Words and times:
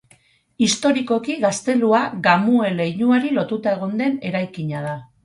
Historikoki, 0.67 1.35
gaztelua, 1.43 1.99
Gamue 2.29 2.71
leinuari 2.79 3.35
lotuta 3.37 3.75
egon 3.79 3.95
den 4.01 4.17
eraikina 4.31 4.83
da. 4.89 4.97